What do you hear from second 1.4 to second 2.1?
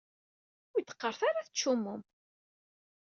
teččummum?